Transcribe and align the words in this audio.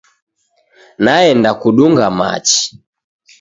Naenda 1.03 1.49
kudunga 1.61 2.07
machi. 2.19 2.61